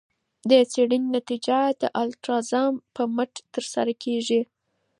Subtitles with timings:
[0.49, 4.41] د څیړنې نتیجه د الالتزام په مټ ترلاسه کیږي.